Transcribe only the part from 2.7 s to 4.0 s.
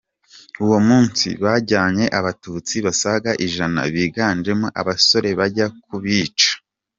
basaga ijana